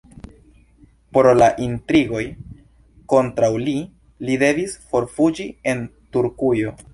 Pro 1.17 1.33
la 1.41 1.49
intrigoj 1.65 2.21
kontraŭ 3.13 3.51
li, 3.67 3.77
li 4.31 4.39
devis 4.45 4.75
forfuĝi 4.95 5.47
el 5.75 5.85
Turkujo. 6.17 6.75